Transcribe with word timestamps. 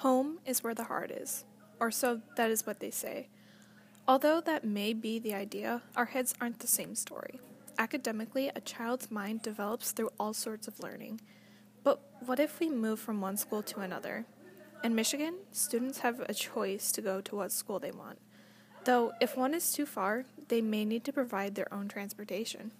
Home 0.00 0.40
is 0.44 0.62
where 0.62 0.74
the 0.74 0.84
heart 0.84 1.10
is, 1.10 1.46
or 1.80 1.90
so 1.90 2.20
that 2.36 2.50
is 2.50 2.66
what 2.66 2.80
they 2.80 2.90
say. 2.90 3.28
Although 4.06 4.42
that 4.42 4.62
may 4.62 4.92
be 4.92 5.18
the 5.18 5.32
idea, 5.32 5.82
our 5.96 6.04
heads 6.04 6.34
aren't 6.38 6.58
the 6.58 6.66
same 6.66 6.94
story. 6.94 7.40
Academically, 7.78 8.50
a 8.54 8.60
child's 8.60 9.10
mind 9.10 9.40
develops 9.40 9.92
through 9.92 10.10
all 10.20 10.34
sorts 10.34 10.68
of 10.68 10.80
learning. 10.80 11.22
But 11.82 12.00
what 12.24 12.38
if 12.38 12.60
we 12.60 12.68
move 12.68 13.00
from 13.00 13.22
one 13.22 13.38
school 13.38 13.62
to 13.62 13.80
another? 13.80 14.26
In 14.84 14.94
Michigan, 14.94 15.36
students 15.50 16.00
have 16.00 16.20
a 16.20 16.34
choice 16.34 16.92
to 16.92 17.00
go 17.00 17.22
to 17.22 17.36
what 17.36 17.50
school 17.50 17.78
they 17.78 17.90
want. 17.90 18.18
Though, 18.84 19.12
if 19.20 19.34
one 19.34 19.54
is 19.54 19.72
too 19.72 19.86
far, 19.86 20.26
they 20.48 20.60
may 20.60 20.84
need 20.84 21.04
to 21.04 21.12
provide 21.12 21.54
their 21.54 21.72
own 21.72 21.88
transportation. 21.88 22.72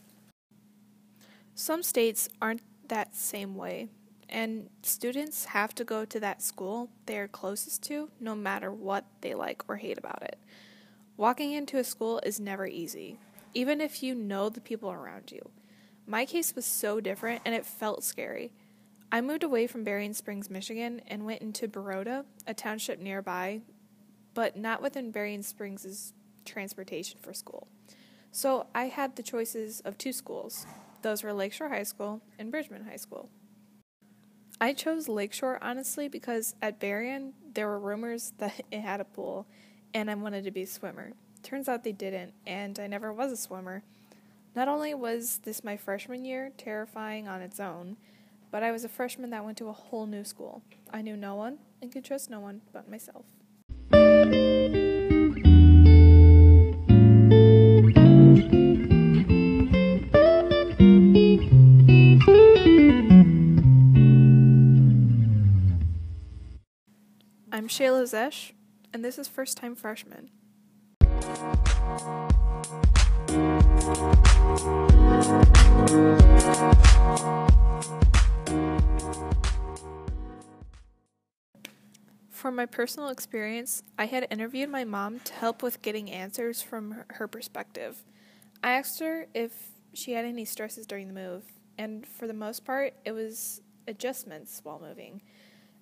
Some 1.55 1.83
states 1.83 2.29
aren't 2.43 2.63
that 2.89 3.17
same 3.17 3.57
way, 3.57 3.89
and 4.29 4.69
students 4.83 5.47
have 5.47 5.75
to 5.75 5.85
go 5.85 6.05
to 6.05 6.21
that 6.21 6.43
school 6.43 6.91
they 7.07 7.19
are 7.19 7.29
closest 7.29 7.83
to 7.85 8.11
no 8.21 8.35
matter 8.35 8.73
what 8.73 9.05
they 9.21 9.35
like 9.35 9.63
or 9.69 9.77
hate 9.77 9.99
about 9.99 10.23
it. 10.23 10.39
Walking 11.17 11.53
into 11.53 11.79
a 11.79 11.85
school 11.85 12.21
is 12.25 12.39
never 12.39 12.67
easy, 12.67 13.19
even 13.55 13.81
if 13.81 14.03
you 14.03 14.15
know 14.15 14.49
the 14.49 14.61
people 14.61 14.91
around 14.91 15.33
you. 15.33 15.51
My 16.07 16.25
case 16.25 16.55
was 16.55 16.67
so 16.67 17.01
different 17.01 17.43
and 17.45 17.55
it 17.55 17.65
felt 17.65 18.05
scary. 18.05 18.53
I 19.11 19.21
moved 19.21 19.45
away 19.45 19.67
from 19.67 19.85
Berrien 19.85 20.15
Springs, 20.15 20.51
Michigan, 20.51 21.01
and 21.07 21.25
went 21.25 21.41
into 21.41 21.69
Baroda, 21.69 22.25
a 22.47 22.55
township 22.55 22.99
nearby, 22.99 23.61
but 24.35 24.57
not 24.57 24.83
within 24.83 25.11
Berrien 25.11 25.43
Springs' 25.43 26.13
transportation 26.45 27.19
for 27.23 27.33
school. 27.33 27.69
So 28.31 28.67
I 28.75 28.89
had 28.89 29.17
the 29.17 29.23
choices 29.23 29.81
of 29.81 29.97
two 29.97 30.13
schools. 30.13 30.67
Those 31.03 31.23
were 31.23 31.33
Lakeshore 31.33 31.71
High 31.71 31.85
School 31.85 32.21
and 32.39 32.51
Bridgman 32.51 32.85
High 32.85 32.97
School. 32.97 33.31
I 34.61 34.73
chose 34.73 35.09
Lakeshore 35.09 35.59
honestly 35.63 36.09
because 36.09 36.55
at 36.63 36.81
Berrien 36.81 37.35
there 37.55 37.69
were 37.69 37.79
rumors 37.79 38.33
that 38.39 38.63
it 38.71 38.81
had 38.81 39.01
a 39.01 39.05
pool 39.05 39.47
and 39.93 40.11
I 40.11 40.15
wanted 40.15 40.45
to 40.45 40.51
be 40.51 40.63
a 40.63 40.67
swimmer. 40.67 41.13
Turns 41.43 41.69
out 41.69 41.85
they 41.85 41.93
didn't, 41.93 42.35
and 42.45 42.79
I 42.79 42.89
never 42.89 43.13
was 43.13 43.31
a 43.31 43.37
swimmer. 43.37 43.85
Not 44.57 44.67
only 44.67 44.93
was 44.95 45.39
this 45.45 45.63
my 45.63 45.77
freshman 45.77 46.25
year, 46.25 46.51
terrifying 46.59 47.29
on 47.29 47.41
its 47.41 47.61
own, 47.61 47.97
but 48.51 48.63
I 48.63 48.73
was 48.73 48.85
a 48.85 48.89
freshman 48.89 49.31
that 49.31 49.45
went 49.45 49.57
to 49.59 49.69
a 49.69 49.73
whole 49.73 50.07
new 50.07 50.25
school. 50.25 50.63
I 50.93 51.03
knew 51.03 51.17
no 51.17 51.37
one 51.37 51.59
and 51.81 51.93
could 51.93 52.05
trust 52.05 52.31
no 52.31 52.41
one 52.41 52.63
but 52.73 52.91
myself. 52.91 53.27
Shayla 67.77 68.05
Zesh, 68.05 68.53
and 68.95 69.05
this 69.05 69.19
is 69.19 69.29
First 69.29 69.59
Time 69.59 69.75
Freshman. 69.75 70.31
From 82.31 82.57
my 82.57 82.65
personal 82.65 83.11
experience, 83.11 83.83
I 83.99 84.07
had 84.07 84.27
interviewed 84.31 84.71
my 84.71 84.85
mom 84.85 85.21
to 85.21 85.35
help 85.35 85.63
with 85.63 85.83
getting 85.83 86.11
answers 86.11 86.63
from 86.63 87.05
her 87.09 87.29
perspective. 87.29 88.03
I 88.65 88.71
asked 88.71 89.01
her 89.01 89.27
if 89.35 89.53
she 89.93 90.13
had 90.13 90.25
any 90.25 90.47
stresses 90.47 90.87
during 90.87 91.09
the 91.09 91.13
move, 91.13 91.43
and 91.77 92.07
for 92.07 92.27
the 92.27 92.33
most 92.33 92.65
part, 92.65 92.95
it 93.05 93.13
was 93.13 93.61
adjustments 93.87 94.63
while 94.65 94.81
moving, 94.81 95.21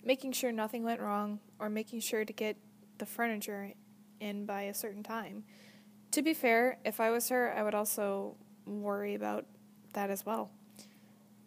making 0.04 0.32
sure 0.32 0.52
nothing 0.52 0.84
went 0.84 1.00
wrong, 1.00 1.40
or 1.58 1.68
making 1.68 2.00
sure 2.00 2.24
to 2.24 2.32
get 2.32 2.56
the 2.98 3.06
furniture 3.06 3.72
in 4.20 4.46
by 4.46 4.62
a 4.62 4.74
certain 4.74 5.02
time. 5.02 5.44
To 6.12 6.22
be 6.22 6.34
fair, 6.34 6.78
if 6.84 7.00
I 7.00 7.10
was 7.10 7.28
her, 7.30 7.52
I 7.52 7.62
would 7.62 7.74
also 7.74 8.36
worry 8.66 9.14
about 9.14 9.46
that 9.94 10.10
as 10.10 10.24
well. 10.24 10.50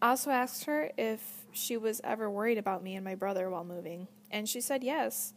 I 0.02 0.10
also 0.10 0.30
asked 0.30 0.66
her 0.66 0.92
if 0.98 1.46
she 1.52 1.78
was 1.78 2.02
ever 2.04 2.30
worried 2.30 2.58
about 2.58 2.84
me 2.84 2.96
and 2.96 3.04
my 3.04 3.16
brother 3.16 3.50
while 3.50 3.64
moving, 3.64 4.08
and 4.30 4.48
she 4.48 4.62
said 4.62 4.84
yes. 4.84 5.34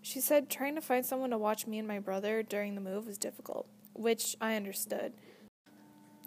She 0.00 0.20
said 0.20 0.48
trying 0.48 0.74
to 0.74 0.80
find 0.80 1.04
someone 1.04 1.30
to 1.30 1.38
watch 1.38 1.66
me 1.66 1.78
and 1.78 1.86
my 1.86 1.98
brother 1.98 2.42
during 2.42 2.74
the 2.74 2.80
move 2.80 3.06
was 3.06 3.18
difficult, 3.18 3.66
which 3.94 4.36
I 4.40 4.56
understood. 4.56 5.12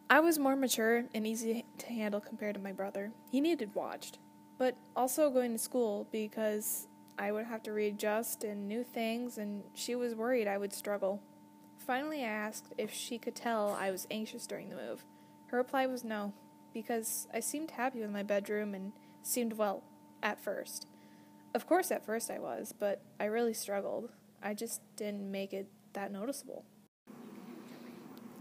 I 0.10 0.20
was 0.20 0.38
more 0.38 0.56
mature 0.56 1.06
and 1.16 1.26
easy 1.26 1.66
to 1.80 1.88
handle 1.88 2.22
compared 2.22 2.56
to 2.56 2.62
my 2.62 2.72
brother. 2.72 3.12
He 3.32 3.42
needed 3.42 3.74
watched, 3.74 4.20
but 4.58 4.76
also 4.96 5.30
going 5.30 5.52
to 5.52 5.58
school 5.58 6.08
because 6.12 6.88
I 7.18 7.32
would 7.32 7.46
have 7.46 7.64
to 7.64 7.72
readjust 7.72 8.44
and 8.44 8.68
new 8.68 8.84
things, 8.84 9.38
and 9.38 9.64
she 9.74 9.96
was 9.96 10.16
worried 10.16 10.48
I 10.48 10.58
would 10.58 10.74
struggle. 10.74 11.22
Finally, 11.78 12.24
I 12.24 12.30
asked 12.30 12.74
if 12.78 12.92
she 12.92 13.18
could 13.18 13.36
tell 13.36 13.78
I 13.80 13.92
was 13.92 14.08
anxious 14.10 14.48
during 14.48 14.70
the 14.70 14.76
move. 14.76 15.06
Her 15.48 15.58
reply 15.58 15.86
was 15.86 16.04
no, 16.04 16.34
because 16.74 17.28
I 17.34 17.40
seemed 17.40 17.72
happy 17.72 18.00
with 18.02 18.10
my 18.12 18.24
bedroom 18.24 18.74
and 18.74 18.92
seemed 19.22 19.54
well 19.54 19.84
at 20.22 20.44
first. 20.44 20.88
Of 21.54 21.68
course, 21.68 21.92
at 21.92 22.06
first 22.06 22.30
I 22.30 22.40
was, 22.40 22.74
but 22.78 23.02
I 23.20 23.26
really 23.26 23.54
struggled. 23.54 24.10
I 24.44 24.54
just 24.54 24.82
didn't 24.98 25.32
make 25.32 25.54
it 25.54 25.68
that 25.94 26.12
noticeable. 26.12 26.66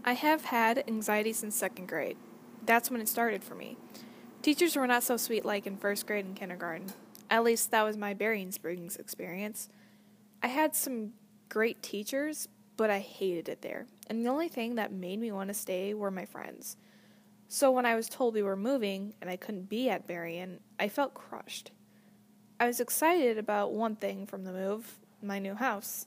I 0.03 0.13
have 0.13 0.45
had 0.45 0.83
anxiety 0.87 1.33
since 1.33 1.55
second 1.55 1.87
grade. 1.87 2.17
That's 2.65 2.91
when 2.91 3.01
it 3.01 3.07
started 3.07 3.43
for 3.43 3.55
me. 3.55 3.77
Teachers 4.45 4.75
were 4.75 4.85
not 4.85 5.01
so 5.01 5.17
sweet 5.17 5.43
like 5.43 5.65
in 5.65 5.75
first 5.75 6.05
grade 6.05 6.23
and 6.23 6.35
kindergarten. 6.35 6.85
At 7.31 7.43
least 7.43 7.71
that 7.71 7.81
was 7.81 7.97
my 7.97 8.13
Berrien 8.13 8.51
Springs 8.51 8.95
experience. 8.95 9.69
I 10.43 10.49
had 10.49 10.75
some 10.75 11.13
great 11.49 11.81
teachers, 11.81 12.47
but 12.77 12.91
I 12.91 12.99
hated 12.99 13.49
it 13.49 13.63
there. 13.63 13.87
And 14.05 14.23
the 14.23 14.29
only 14.29 14.47
thing 14.47 14.75
that 14.75 14.91
made 14.91 15.19
me 15.19 15.31
want 15.31 15.47
to 15.47 15.55
stay 15.55 15.95
were 15.95 16.11
my 16.11 16.25
friends. 16.25 16.77
So 17.47 17.71
when 17.71 17.87
I 17.87 17.95
was 17.95 18.07
told 18.07 18.35
we 18.35 18.43
were 18.43 18.55
moving 18.55 19.15
and 19.19 19.31
I 19.31 19.35
couldn't 19.35 19.67
be 19.67 19.89
at 19.89 20.05
Berrien, 20.05 20.59
I 20.79 20.89
felt 20.89 21.15
crushed. 21.15 21.71
I 22.59 22.67
was 22.67 22.79
excited 22.79 23.39
about 23.39 23.73
one 23.73 23.95
thing 23.95 24.27
from 24.27 24.43
the 24.43 24.53
move 24.53 24.99
my 25.23 25.39
new 25.39 25.55
house. 25.55 26.05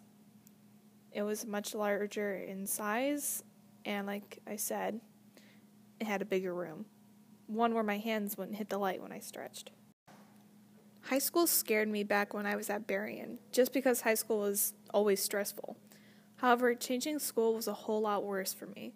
It 1.10 1.22
was 1.22 1.44
much 1.44 1.75
larger 1.75 2.37
in 2.37 2.69
size, 2.69 3.43
and 3.84 4.06
like 4.06 4.38
I 4.47 4.55
said, 4.55 5.00
it 5.99 6.06
had 6.06 6.22
a 6.22 6.25
bigger 6.25 6.55
room. 6.55 6.84
One 7.48 7.75
where 7.75 7.82
my 7.82 7.98
hands 7.98 8.38
wouldn't 8.38 8.59
hit 8.59 8.69
the 8.69 8.78
light 8.78 9.03
when 9.03 9.10
I 9.10 9.19
stretched. 9.19 9.70
High 11.03 11.19
school 11.19 11.47
scared 11.47 11.88
me 11.88 12.04
back 12.04 12.34
when 12.34 12.44
I 12.44 12.54
was 12.54 12.69
at 12.69 12.86
Berrien, 12.86 13.38
just 13.50 13.72
because 13.72 14.03
high 14.03 14.14
school 14.14 14.41
was 14.41 14.75
always 14.92 15.22
stressful. 15.22 15.76
However, 16.37 16.75
changing 16.75 17.19
school 17.19 17.54
was 17.54 17.66
a 17.66 17.72
whole 17.72 18.03
lot 18.03 18.22
worse 18.22 18.53
for 18.53 18.66
me. 18.66 18.92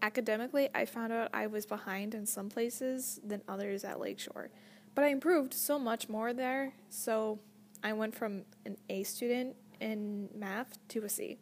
Academically, 0.00 0.70
I 0.74 0.86
found 0.86 1.12
out 1.12 1.28
I 1.34 1.46
was 1.46 1.66
behind 1.66 2.14
in 2.14 2.24
some 2.24 2.48
places 2.48 3.20
than 3.22 3.42
others 3.46 3.84
at 3.84 4.00
Lakeshore, 4.00 4.50
but 4.94 5.04
I 5.04 5.08
improved 5.08 5.52
so 5.52 5.78
much 5.78 6.08
more 6.08 6.32
there, 6.32 6.72
so 6.88 7.38
I 7.84 7.92
went 7.92 8.14
from 8.14 8.44
an 8.64 8.78
A 8.88 9.02
student 9.02 9.54
in 9.80 10.30
math 10.34 10.78
to 10.88 11.04
a 11.04 11.08
C. 11.08 11.38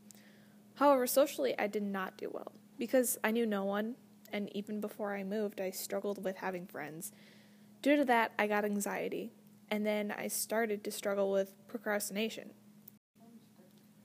However, 0.75 1.07
socially, 1.07 1.57
I 1.59 1.69
did 1.69 1.85
not 1.85 2.17
do 2.19 2.31
well 2.33 2.53
because 2.77 3.17
I 3.23 3.31
knew 3.31 3.47
no 3.47 3.65
one, 3.65 3.95
and 4.33 4.55
even 4.55 4.81
before 4.81 5.15
I 5.15 5.25
moved, 5.25 5.61
I 5.61 5.71
struggled 5.71 6.25
with 6.25 6.37
having 6.37 6.67
friends. 6.67 7.13
Due 7.83 7.97
to 7.97 8.05
that, 8.05 8.33
I 8.39 8.47
got 8.47 8.65
anxiety, 8.65 9.33
and 9.71 9.87
then 9.87 10.13
I 10.17 10.29
started 10.29 10.85
to 10.85 10.91
struggle 10.91 11.31
with 11.31 11.55
procrastination. 11.69 12.51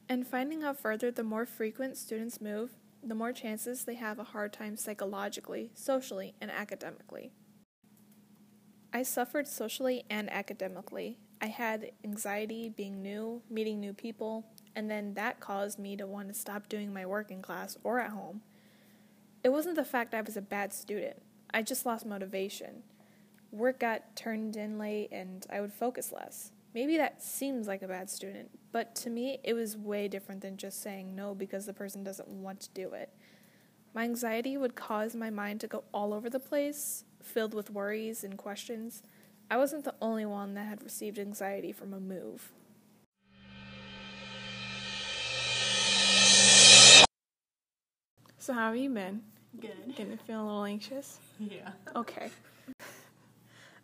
And 0.08 0.28
finding 0.28 0.64
out 0.64 0.80
further, 0.80 1.12
the 1.12 1.24
more 1.24 1.46
frequent 1.46 1.98
students 1.98 2.40
move, 2.40 2.72
the 3.04 3.16
more 3.16 3.32
chances 3.32 3.84
they 3.84 3.96
have 3.96 4.20
a 4.20 4.24
hard 4.24 4.54
time 4.54 4.78
psychologically, 4.78 5.72
socially, 5.74 6.36
and 6.40 6.52
academically. 6.52 7.32
I 8.94 9.04
suffered 9.04 9.48
socially 9.48 10.06
and 10.10 10.32
academically. 10.32 11.20
I 11.42 11.48
had 11.48 11.92
anxiety 12.04 12.70
being 12.70 13.02
new, 13.02 13.42
meeting 13.50 13.80
new 13.80 13.94
people, 13.94 14.46
and 14.76 14.90
then 14.90 15.16
that 15.16 15.40
caused 15.40 15.78
me 15.78 15.98
to 15.98 16.08
want 16.08 16.30
to 16.30 16.34
stop 16.34 16.70
doing 16.70 16.94
my 16.94 17.06
work 17.06 17.30
in 17.30 17.42
class 17.42 17.78
or 17.84 18.00
at 18.00 18.12
home. 18.12 18.42
It 19.46 19.52
wasn't 19.52 19.76
the 19.76 19.86
fact 19.86 20.16
I 20.16 20.22
was 20.22 20.36
a 20.36 20.42
bad 20.42 20.74
student, 20.74 21.22
I 21.54 21.62
just 21.62 21.86
lost 21.86 22.04
motivation 22.04 22.82
work 23.52 23.80
got 23.80 24.16
turned 24.16 24.56
in 24.56 24.80
late 24.80 25.10
and 25.12 25.46
I 25.54 25.62
would 25.62 25.72
focus 25.72 26.12
less. 26.12 26.52
Maybe 26.74 26.98
that 26.98 27.22
seems 27.22 27.68
like 27.68 27.84
a 27.84 27.88
bad 27.88 28.10
student, 28.10 28.50
but 28.72 28.96
to 28.96 29.12
me, 29.12 29.38
it 29.44 29.54
was 29.54 29.78
way 29.78 30.08
different 30.08 30.42
than 30.42 30.58
just 30.58 30.82
saying 30.82 31.16
no 31.16 31.36
because 31.36 31.68
the 31.68 31.74
person 31.74 32.04
doesn't 32.04 32.28
want 32.28 32.60
to 32.62 32.70
do 32.74 32.94
it. 32.94 33.12
My 33.94 34.04
anxiety 34.04 34.58
would 34.58 34.74
cause 34.74 35.16
my 35.16 35.30
mind 35.30 35.62
to 35.62 35.68
go 35.68 35.84
all 35.94 36.12
over 36.12 36.28
the 36.28 36.40
place, 36.40 37.04
filled 37.22 37.54
with 37.54 37.70
worries 37.70 38.24
and 38.24 38.40
questions. 38.40 39.04
I 39.52 39.58
wasn't 39.58 39.84
the 39.84 39.94
only 40.02 40.26
one 40.26 40.56
that 40.56 40.66
had 40.66 40.84
received 40.84 41.20
anxiety 41.20 41.72
from 41.72 41.94
a 41.94 42.00
move. 42.00 42.52
So, 48.40 48.54
how 48.54 48.70
have 48.70 48.78
you 48.78 48.90
been? 48.90 49.22
Good. 49.62 49.96
Getting 49.96 50.18
feeling 50.18 50.42
a 50.42 50.46
little 50.46 50.64
anxious? 50.66 51.20
Yeah. 51.40 51.72
Okay. 51.96 52.30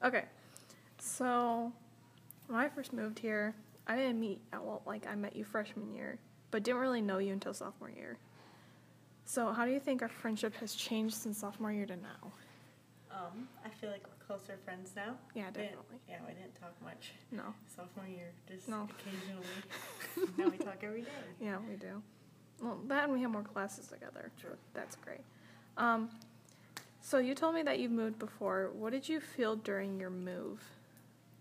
Okay. 0.04 0.24
So, 0.98 1.72
when 2.48 2.60
I 2.60 2.68
first 2.70 2.92
moved 2.92 3.20
here, 3.20 3.54
I 3.86 3.96
didn't 3.96 4.20
meet 4.20 4.40
well, 4.52 4.82
like 4.88 5.06
I 5.08 5.14
met 5.14 5.36
you 5.36 5.44
freshman 5.44 5.94
year, 5.94 6.18
but 6.50 6.64
didn't 6.64 6.80
really 6.82 7.02
know 7.04 7.20
you 7.20 7.34
until 7.34 7.54
sophomore 7.54 7.92
year. 7.92 8.18
So, 9.26 9.52
how 9.54 9.64
do 9.64 9.72
you 9.72 9.80
think 9.80 10.02
our 10.02 10.10
friendship 10.10 10.56
has 10.56 10.74
changed 10.74 11.14
since 11.14 11.38
sophomore 11.38 11.72
year 11.72 11.86
to 11.86 11.98
now? 11.98 12.32
Um, 13.12 13.48
I 13.64 13.70
feel 13.70 13.92
like 13.92 14.04
we're 14.08 14.26
closer 14.26 14.58
friends 14.66 14.94
now. 14.96 15.16
Yeah, 15.36 15.48
We 15.56 15.62
definitely. 15.62 15.98
Yeah, 16.10 16.18
we 16.28 16.34
didn't 16.34 16.56
talk 16.60 16.74
much 16.84 17.12
No. 17.32 17.54
sophomore 17.68 18.08
year, 18.08 18.32
just 18.48 18.70
No. 18.70 18.88
occasionally. 19.00 20.34
now 20.38 20.50
we 20.50 20.58
talk 20.58 20.84
every 20.84 21.02
day. 21.02 21.08
Yeah, 21.40 21.58
we 21.70 21.76
do. 21.76 22.02
Well, 22.62 22.80
that 22.88 23.04
and 23.04 23.14
we 23.14 23.22
have 23.22 23.30
more 23.32 23.44
classes 23.44 23.88
together. 23.88 24.32
True. 24.40 24.56
That's 24.74 24.96
great. 24.96 25.22
Um, 25.78 26.10
so 27.02 27.18
you 27.18 27.34
told 27.36 27.56
me 27.56 27.64
that 27.64 27.80
you've 27.80 27.92
moved 27.92 28.20
before. 28.20 28.72
What 28.74 28.92
did 28.92 29.08
you 29.10 29.20
feel 29.20 29.56
during 29.56 30.00
your 30.00 30.10
move? 30.10 30.62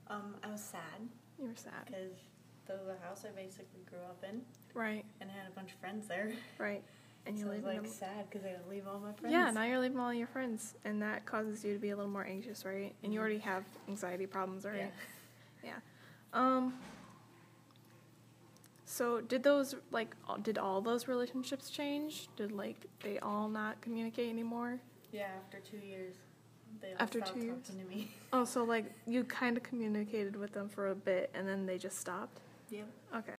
Um, 0.08 0.34
I 0.42 0.50
was 0.50 0.60
sad 0.62 0.80
You 1.38 1.48
were 1.48 1.54
sad. 1.56 1.72
because 1.86 2.12
the, 2.66 2.74
the 2.86 2.96
house 3.06 3.24
I 3.24 3.30
basically 3.34 3.82
grew 3.88 4.00
up 4.00 4.24
in 4.28 4.40
Right, 4.74 5.04
and 5.20 5.30
I 5.30 5.34
had 5.36 5.46
a 5.50 5.54
bunch 5.54 5.72
of 5.72 5.78
friends 5.78 6.06
there. 6.06 6.30
right. 6.58 6.82
And 7.26 7.36
you 7.36 7.44
so 7.44 7.50
I 7.50 7.54
leave 7.54 7.64
was 7.64 7.74
like 7.74 7.82
them. 7.82 7.92
sad 7.92 8.30
because 8.30 8.46
I 8.46 8.52
would 8.52 8.66
leave 8.68 8.86
all 8.88 8.98
my 8.98 9.12
friends. 9.12 9.32
Yeah, 9.32 9.50
now 9.50 9.64
you're 9.64 9.78
leaving 9.78 9.98
all 9.98 10.12
your 10.14 10.26
friends, 10.26 10.74
and 10.84 11.02
that 11.02 11.26
causes 11.26 11.62
you 11.64 11.74
to 11.74 11.78
be 11.78 11.90
a 11.90 11.96
little 11.96 12.10
more 12.10 12.24
anxious, 12.24 12.64
right? 12.64 12.94
And 13.04 13.12
you 13.12 13.18
Mhm. 13.18 13.22
already 13.22 13.38
have 13.40 13.64
anxiety 13.88 14.26
problems, 14.26 14.64
right? 14.64 14.90
Yeah. 15.62 15.72
Yeah. 15.72 15.78
Um. 16.32 16.78
So 19.00 19.22
did 19.22 19.42
those 19.42 19.74
like 19.90 20.14
all- 20.28 20.36
did 20.36 20.58
all 20.58 20.82
those 20.82 21.08
relationships 21.08 21.70
change? 21.70 22.28
Did 22.36 22.52
like 22.52 22.84
they 23.02 23.18
all 23.20 23.48
not 23.48 23.80
communicate 23.80 24.28
anymore? 24.28 24.78
Yeah, 25.10 25.28
after 25.42 25.58
two 25.58 25.78
years, 25.78 26.16
they 26.82 26.88
all 26.88 26.96
After 26.98 27.20
stopped 27.20 27.32
two 27.32 27.46
years? 27.46 27.66
talking 27.66 27.80
to 27.80 27.88
me. 27.88 28.10
Oh, 28.34 28.44
so 28.44 28.62
like 28.62 28.92
you 29.06 29.24
kind 29.24 29.56
of 29.56 29.62
communicated 29.62 30.36
with 30.36 30.52
them 30.52 30.68
for 30.68 30.88
a 30.88 30.94
bit, 30.94 31.30
and 31.32 31.48
then 31.48 31.64
they 31.64 31.78
just 31.78 31.98
stopped. 31.98 32.40
Yep. 32.68 32.88
Okay. 33.16 33.32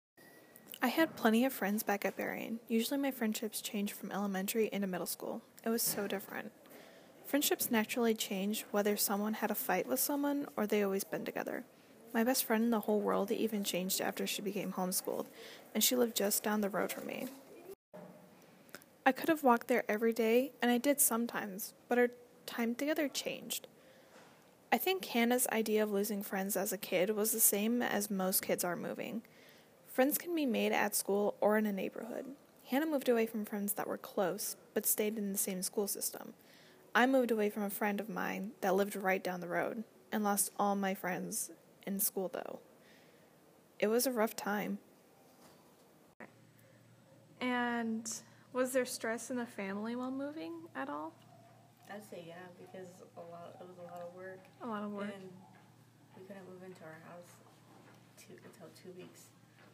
I 0.82 0.88
had 0.88 1.14
plenty 1.14 1.44
of 1.44 1.52
friends 1.52 1.84
back 1.84 2.04
at 2.04 2.16
Berrien. 2.16 2.58
Usually 2.66 2.98
my 2.98 3.12
friendships 3.12 3.60
changed 3.60 3.92
from 3.92 4.10
elementary 4.10 4.68
into 4.72 4.88
middle 4.88 5.06
school. 5.06 5.42
It 5.64 5.68
was 5.68 5.80
so 5.82 6.08
different. 6.08 6.50
Friendships 7.24 7.70
naturally 7.70 8.14
change 8.14 8.66
whether 8.72 8.96
someone 8.96 9.34
had 9.34 9.52
a 9.52 9.54
fight 9.54 9.86
with 9.86 10.00
someone 10.00 10.48
or 10.56 10.66
they 10.66 10.82
always 10.82 11.04
been 11.04 11.24
together. 11.24 11.64
My 12.12 12.24
best 12.24 12.44
friend 12.44 12.64
in 12.64 12.70
the 12.70 12.80
whole 12.80 13.00
world 13.00 13.30
even 13.30 13.64
changed 13.64 14.00
after 14.00 14.26
she 14.26 14.42
became 14.42 14.72
homeschooled, 14.72 15.26
and 15.74 15.82
she 15.82 15.96
lived 15.96 16.14
just 16.14 16.42
down 16.42 16.60
the 16.60 16.68
road 16.68 16.92
from 16.92 17.06
me. 17.06 17.28
I 19.06 19.12
could 19.12 19.30
have 19.30 19.42
walked 19.42 19.68
there 19.68 19.84
every 19.88 20.12
day, 20.12 20.52
and 20.60 20.70
I 20.70 20.78
did 20.78 21.00
sometimes, 21.00 21.72
but 21.88 21.98
our 21.98 22.08
time 22.44 22.74
together 22.74 23.08
changed. 23.08 23.66
I 24.70 24.78
think 24.78 25.04
Hannah's 25.06 25.46
idea 25.48 25.82
of 25.82 25.90
losing 25.90 26.22
friends 26.22 26.56
as 26.56 26.72
a 26.72 26.78
kid 26.78 27.10
was 27.10 27.32
the 27.32 27.40
same 27.40 27.82
as 27.82 28.10
most 28.10 28.42
kids 28.42 28.62
are 28.62 28.76
moving. 28.76 29.22
Friends 29.86 30.18
can 30.18 30.34
be 30.34 30.46
made 30.46 30.72
at 30.72 30.94
school 30.94 31.34
or 31.40 31.56
in 31.56 31.66
a 31.66 31.72
neighborhood. 31.72 32.26
Hannah 32.66 32.86
moved 32.86 33.08
away 33.08 33.26
from 33.26 33.44
friends 33.44 33.72
that 33.74 33.86
were 33.86 33.98
close, 33.98 34.56
but 34.72 34.86
stayed 34.86 35.18
in 35.18 35.32
the 35.32 35.38
same 35.38 35.62
school 35.62 35.88
system. 35.88 36.34
I 36.94 37.06
moved 37.06 37.30
away 37.30 37.50
from 37.50 37.62
a 37.64 37.70
friend 37.70 38.00
of 38.00 38.08
mine 38.08 38.52
that 38.60 38.74
lived 38.74 38.96
right 38.96 39.22
down 39.22 39.40
the 39.40 39.48
road 39.48 39.84
and 40.10 40.22
lost 40.22 40.52
all 40.58 40.76
my 40.76 40.94
friends 40.94 41.50
in 41.86 41.98
school, 41.98 42.28
though. 42.32 42.60
It 43.78 43.88
was 43.88 44.06
a 44.06 44.12
rough 44.12 44.36
time. 44.36 44.78
And 47.40 48.08
was 48.52 48.72
there 48.72 48.84
stress 48.84 49.30
in 49.30 49.36
the 49.36 49.46
family 49.46 49.96
while 49.96 50.10
moving 50.12 50.52
at 50.76 50.88
all? 50.88 51.12
I'd 51.92 52.08
say 52.08 52.24
yeah 52.26 52.34
because 52.58 52.88
a 53.16 53.20
lot 53.20 53.56
it 53.60 53.66
was 53.66 53.76
a 53.78 53.82
lot 53.82 54.00
of 54.00 54.14
work. 54.14 54.40
A 54.62 54.66
lot 54.66 54.82
of 54.84 54.92
work. 54.92 55.10
And 55.12 55.28
we 56.16 56.22
couldn't 56.26 56.48
move 56.48 56.62
into 56.64 56.82
our 56.84 57.00
house 57.10 57.32
two, 58.16 58.34
until 58.44 58.68
two 58.82 58.96
weeks, 58.96 59.22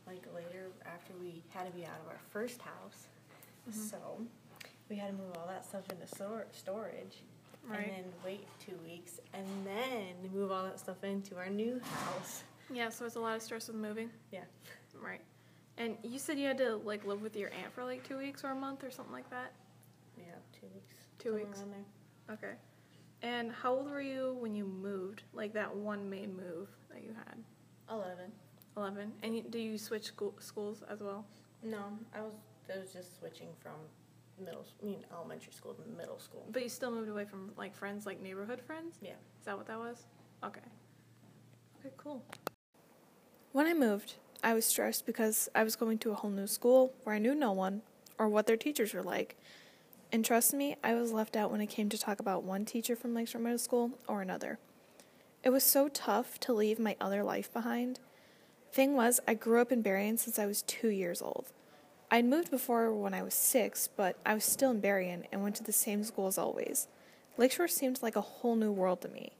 like 0.06 0.24
later 0.34 0.68
after 0.86 1.12
we 1.20 1.42
had 1.50 1.66
to 1.66 1.72
be 1.72 1.84
out 1.84 2.00
of 2.04 2.08
our 2.08 2.18
first 2.30 2.60
house. 2.62 3.06
Mhm. 3.68 3.74
So 3.90 4.26
we 4.88 4.96
had 4.96 5.08
to 5.08 5.12
move 5.12 5.36
all 5.36 5.46
that 5.46 5.64
stuff 5.64 5.84
into 5.90 6.06
stor- 6.06 6.46
storage, 6.52 7.22
Right. 7.68 7.80
and 7.80 7.90
then 7.90 8.04
wait 8.24 8.46
two 8.64 8.76
weeks, 8.84 9.20
and 9.34 9.46
then 9.64 10.30
move 10.32 10.50
all 10.50 10.64
that 10.64 10.78
stuff 10.80 11.04
into 11.04 11.36
our 11.36 11.50
new 11.50 11.80
house. 11.80 12.44
Yeah, 12.72 12.88
so 12.88 13.04
it's 13.06 13.16
a 13.16 13.20
lot 13.20 13.36
of 13.36 13.42
stress 13.42 13.68
with 13.68 13.76
moving. 13.76 14.10
Yeah. 14.32 14.44
Right. 15.00 15.20
And 15.76 15.96
you 16.02 16.18
said 16.18 16.38
you 16.38 16.46
had 16.46 16.58
to 16.58 16.76
like 16.76 17.06
live 17.06 17.22
with 17.22 17.36
your 17.36 17.50
aunt 17.50 17.72
for 17.72 17.84
like 17.84 18.06
two 18.06 18.18
weeks 18.18 18.42
or 18.44 18.50
a 18.50 18.54
month 18.54 18.82
or 18.84 18.90
something 18.90 19.12
like 19.12 19.28
that. 19.30 19.52
Yeah, 20.16 20.24
two 20.52 20.66
weeks. 20.74 20.94
Two 21.18 21.34
weeks. 21.34 21.60
there. 21.60 22.34
Okay. 22.34 22.54
And 23.22 23.52
how 23.52 23.74
old 23.74 23.90
were 23.90 24.00
you 24.00 24.36
when 24.40 24.54
you 24.54 24.64
moved? 24.64 25.22
Like 25.32 25.52
that 25.54 25.74
one 25.74 26.08
main 26.10 26.36
move 26.36 26.68
that 26.92 27.02
you 27.02 27.14
had? 27.14 27.36
Eleven. 27.90 28.32
Eleven. 28.76 29.12
And 29.22 29.36
you, 29.36 29.42
do 29.48 29.58
you 29.58 29.78
switch 29.78 30.04
school, 30.04 30.34
schools 30.38 30.82
as 30.90 31.00
well? 31.00 31.24
No, 31.62 31.84
I 32.14 32.20
was. 32.20 32.32
I 32.74 32.78
was 32.78 32.92
just 32.92 33.18
switching 33.18 33.48
from 33.62 33.72
middle. 34.40 34.64
I 34.82 34.86
mean, 34.86 35.04
elementary 35.12 35.52
school 35.52 35.74
to 35.74 35.82
middle 35.96 36.18
school. 36.18 36.46
But 36.52 36.62
you 36.62 36.68
still 36.68 36.90
moved 36.90 37.08
away 37.08 37.24
from 37.24 37.52
like 37.56 37.74
friends, 37.74 38.06
like 38.06 38.20
neighborhood 38.22 38.60
friends. 38.60 38.96
Yeah. 39.00 39.12
Is 39.38 39.46
that 39.46 39.56
what 39.56 39.66
that 39.66 39.78
was? 39.78 40.04
Okay. 40.44 40.60
Okay, 41.80 41.94
cool. 41.96 42.24
When 43.52 43.66
I 43.66 43.74
moved, 43.74 44.14
I 44.42 44.54
was 44.54 44.64
stressed 44.64 45.06
because 45.06 45.48
I 45.54 45.64
was 45.64 45.76
going 45.76 45.98
to 45.98 46.10
a 46.12 46.14
whole 46.14 46.30
new 46.30 46.46
school 46.46 46.92
where 47.04 47.14
I 47.14 47.18
knew 47.18 47.34
no 47.34 47.52
one 47.52 47.82
or 48.18 48.28
what 48.28 48.46
their 48.46 48.56
teachers 48.56 48.94
were 48.94 49.02
like. 49.02 49.36
And 50.10 50.24
trust 50.24 50.54
me, 50.54 50.76
I 50.82 50.94
was 50.94 51.12
left 51.12 51.36
out 51.36 51.50
when 51.50 51.60
it 51.60 51.66
came 51.66 51.88
to 51.90 51.98
talk 51.98 52.20
about 52.20 52.42
one 52.42 52.64
teacher 52.64 52.96
from 52.96 53.14
Lakeshore 53.14 53.40
Middle 53.40 53.58
School 53.58 53.90
or 54.06 54.22
another. 54.22 54.58
It 55.42 55.50
was 55.50 55.64
so 55.64 55.88
tough 55.88 56.40
to 56.40 56.52
leave 56.52 56.78
my 56.78 56.96
other 57.00 57.22
life 57.22 57.52
behind. 57.52 58.00
Thing 58.72 58.94
was, 58.94 59.20
I 59.26 59.34
grew 59.34 59.60
up 59.60 59.72
in 59.72 59.82
Berrien 59.82 60.18
since 60.18 60.38
I 60.38 60.46
was 60.46 60.62
two 60.62 60.88
years 60.88 61.22
old. 61.22 61.52
I'd 62.10 62.24
moved 62.24 62.50
before 62.50 62.92
when 62.92 63.12
I 63.12 63.22
was 63.22 63.34
six, 63.34 63.88
but 63.94 64.16
I 64.24 64.32
was 64.32 64.44
still 64.44 64.70
in 64.70 64.80
Berrien 64.80 65.24
and 65.30 65.42
went 65.42 65.56
to 65.56 65.62
the 65.62 65.72
same 65.72 66.02
school 66.04 66.26
as 66.26 66.38
always. 66.38 66.88
Lakeshore 67.36 67.68
seemed 67.68 68.02
like 68.02 68.16
a 68.16 68.22
whole 68.22 68.56
new 68.56 68.72
world 68.72 69.02
to 69.02 69.08
me. 69.08 69.32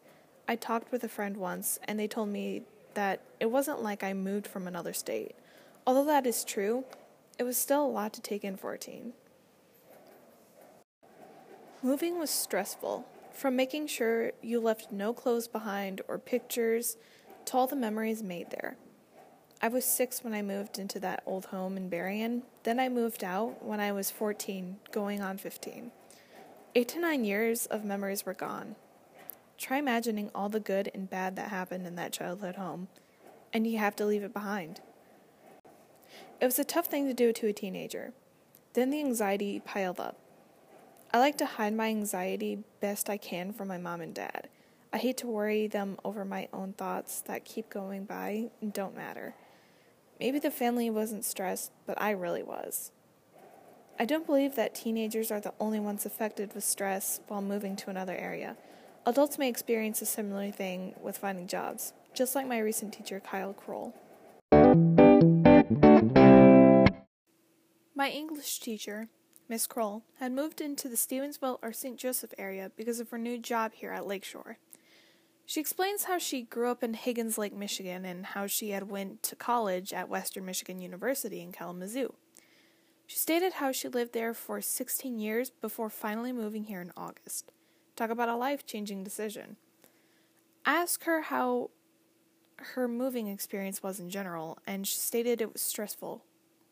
I 0.47 0.57
talked 0.57 0.93
with 0.93 1.03
a 1.03 1.09
friend 1.09 1.39
once, 1.39 1.79
and 1.85 1.99
they 1.99 2.07
told 2.07 2.29
me 2.29 2.63
that 2.93 3.23
it 3.41 3.51
wasn't 3.51 3.83
like 3.83 4.05
I 4.05 4.13
moved 4.13 4.47
from 4.47 4.67
another 4.67 4.93
state. 4.93 5.35
Although 5.87 6.05
that 6.05 6.27
is 6.27 6.45
true, 6.45 6.85
it 7.39 7.45
was 7.45 7.57
still 7.57 7.85
a 7.85 7.89
lot 7.89 8.13
to 8.15 8.21
take 8.21 8.45
in 8.45 8.57
for 8.57 8.75
a 8.75 8.79
teen. 8.79 9.15
Moving 11.83 12.19
was 12.19 12.31
stressful, 12.31 13.07
from 13.33 13.57
making 13.57 13.87
sure 13.87 14.33
you 14.43 14.61
left 14.61 14.93
no 14.93 15.15
clothes 15.15 15.49
behind 15.49 16.03
or 16.07 16.19
pictures 16.19 16.99
to 17.47 17.57
all 17.57 17.67
the 17.67 17.77
memories 17.77 18.23
made 18.23 18.51
there. 18.51 18.77
I 19.61 19.67
was 19.67 19.85
six 19.85 20.23
when 20.23 20.35
I 20.35 20.43
moved 20.43 20.79
into 20.79 21.01
that 21.01 21.25
old 21.27 21.47
home 21.47 21.77
in 21.77 21.89
Berrien. 21.89 22.45
Then 22.63 22.79
I 22.79 22.89
moved 22.89 23.25
out 23.25 23.65
when 23.65 23.81
I 23.81 23.91
was 23.91 24.09
14, 24.09 24.77
going 24.93 25.21
on 25.21 25.37
15. 25.37 25.91
Eight 26.77 26.89
to 26.89 27.01
nine 27.01 27.25
years 27.25 27.67
of 27.67 27.85
memories 27.85 28.25
were 28.25 28.35
gone. 28.35 28.77
Try 29.59 29.79
imagining 29.79 30.31
all 30.33 30.49
the 30.49 30.61
good 30.61 30.93
and 30.95 31.11
bad 31.11 31.35
that 31.35 31.49
happened 31.49 31.89
in 31.89 31.97
that 31.97 32.13
childhood 32.13 32.55
home, 32.55 32.87
and 33.53 33.67
you 33.67 33.79
have 33.79 33.97
to 33.97 34.07
leave 34.07 34.23
it 34.23 34.33
behind. 34.33 34.81
It 36.41 36.45
was 36.45 36.61
a 36.61 36.65
tough 36.65 36.87
thing 36.87 37.09
to 37.09 37.15
do 37.15 37.33
to 37.33 37.49
a 37.49 37.53
teenager. 37.53 38.13
Then 38.75 38.91
the 38.91 39.01
anxiety 39.01 39.59
piled 39.59 39.99
up. 39.99 40.19
I 41.13 41.19
like 41.19 41.37
to 41.39 41.47
hide 41.47 41.75
my 41.75 41.89
anxiety 41.89 42.63
best 42.81 43.11
I 43.11 43.17
can 43.17 43.53
from 43.53 43.67
my 43.67 43.79
mom 43.79 44.03
and 44.03 44.15
dad. 44.15 44.49
I 44.93 44.99
hate 44.99 45.17
to 45.17 45.27
worry 45.27 45.67
them 45.67 45.99
over 46.05 46.25
my 46.25 46.47
own 46.53 46.75
thoughts 46.75 47.21
that 47.23 47.45
keep 47.45 47.71
going 47.71 48.05
by 48.05 48.51
and 48.61 48.73
don't 48.73 48.97
matter. 48.97 49.35
Maybe 50.21 50.41
the 50.41 50.51
family 50.51 50.91
wasn't 50.91 51.25
stressed, 51.25 51.71
but 51.87 52.01
I 52.01 52.11
really 52.11 52.43
was. 52.43 52.91
I 54.01 54.05
don't 54.05 54.27
believe 54.27 54.57
that 54.57 54.75
teenagers 54.75 55.31
are 55.31 55.41
the 55.41 55.55
only 55.61 55.79
ones 55.79 56.05
affected 56.05 56.55
with 56.55 56.65
stress 56.65 57.21
while 57.29 57.43
moving 57.43 57.77
to 57.77 57.91
another 57.91 58.17
area. 58.17 58.57
Adults 59.07 59.39
may 59.39 59.49
experience 59.49 60.03
a 60.03 60.07
similar 60.07 60.51
thing 60.51 60.95
with 61.01 61.19
finding 61.19 61.47
jobs, 61.47 61.93
just 62.15 62.35
like 62.35 62.49
my 62.49 62.59
recent 62.59 62.93
teacher, 62.93 63.21
Kyle 63.21 63.53
Kroll. 63.53 63.95
My 67.95 68.11
English 68.11 68.59
teacher, 68.59 69.09
Miss 69.49 69.67
Kroll, 69.69 70.03
had 70.19 70.33
moved 70.33 70.61
into 70.61 70.89
the 70.89 70.97
Stevensville 70.97 71.59
or 71.63 71.73
St. 71.73 71.97
Joseph 71.97 72.35
area 72.39 72.73
because 72.77 72.99
of 72.99 73.11
her 73.11 73.19
new 73.19 73.39
job 73.39 73.73
here 73.73 73.93
at 73.93 74.07
Lakeshore. 74.07 74.59
She 75.49 75.61
explains 75.61 76.05
how 76.05 76.19
she 76.19 76.43
grew 76.43 76.71
up 76.71 76.85
in 76.85 76.93
Higgins 76.93 77.39
Lake, 77.39 77.57
Michigan, 77.57 78.05
and 78.05 78.27
how 78.27 78.47
she 78.47 78.69
had 78.69 78.91
went 78.91 79.23
to 79.23 79.35
college 79.35 79.95
at 79.95 80.11
Western 80.11 80.45
Michigan 80.45 80.83
University 80.83 81.41
in 81.41 81.53
Kalamazoo. 81.53 82.13
She 83.07 83.17
stated 83.17 83.55
how 83.55 83.73
she 83.73 83.89
lived 83.89 84.13
there 84.13 84.35
for 84.35 84.61
16 84.61 85.19
years 85.19 85.49
before 85.49 85.89
finally 85.89 86.33
moving 86.33 86.65
here 86.65 86.83
in 86.83 86.93
August. 86.99 87.51
Talk 87.97 88.11
about 88.11 88.29
a 88.29 88.37
life 88.37 88.67
changing 88.67 89.03
decision. 89.03 89.57
I 90.67 90.83
asked 90.83 91.05
her 91.05 91.23
how 91.23 91.71
her 92.59 92.87
moving 92.87 93.29
experience 93.29 93.83
was 93.83 93.99
in 93.99 94.11
general, 94.11 94.59
and 94.67 94.87
she 94.87 94.99
stated 94.99 95.41
it 95.41 95.55
was 95.55 95.63
stressful, 95.63 96.25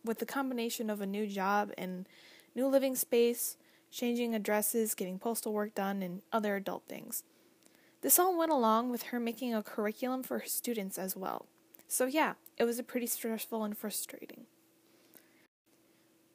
with 0.05 0.19
the 0.19 0.27
combination 0.27 0.91
of 0.91 1.01
a 1.01 1.07
new 1.07 1.27
job 1.27 1.73
and 1.79 2.07
new 2.55 2.67
living 2.67 2.95
space, 2.95 3.57
changing 3.91 4.35
addresses, 4.35 4.95
getting 4.95 5.19
postal 5.19 5.55
work 5.55 5.75
done, 5.75 6.03
and 6.03 6.21
other 6.31 6.57
adult 6.57 6.83
things. 6.87 7.23
This 8.07 8.21
all 8.21 8.39
went 8.39 8.53
along 8.53 8.93
with 8.93 9.03
her 9.11 9.19
making 9.19 9.53
a 9.53 9.65
curriculum 9.65 10.23
for 10.23 10.39
her 10.39 10.47
students 10.47 10.97
as 10.97 11.17
well. 11.17 11.47
So, 11.89 12.07
yeah, 12.07 12.35
it 12.57 12.63
was 12.63 12.79
a 12.79 12.85
pretty 12.85 13.09
stressful 13.09 13.65
and 13.65 13.77
frustrating. 13.77 14.47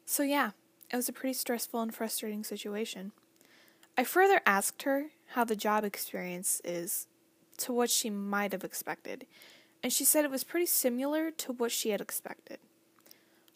So, 0.06 0.22
yeah, 0.22 0.52
it 0.92 0.98
was 0.98 1.08
a 1.08 1.14
pretty 1.14 1.32
stressful 1.32 1.82
and 1.82 1.96
frustrating 1.96 2.44
situation. 2.44 3.14
I 3.98 4.04
further 4.04 4.42
asked 4.46 4.84
her 4.84 5.12
how 5.28 5.46
the 5.46 5.56
job 5.56 5.86
experience 5.86 6.62
is 6.66 7.08
to 7.60 7.72
what 7.72 7.90
she 7.90 8.10
might 8.10 8.52
have 8.52 8.66
expected, 8.66 9.26
and 9.82 9.94
she 9.94 10.04
said 10.04 10.26
it 10.26 10.30
was 10.30 10.44
pretty 10.44 10.66
similar 10.66 11.32
to 11.32 11.54
what 11.54 11.72
she 11.72 11.92
had 11.92 12.02
expected. 12.02 12.60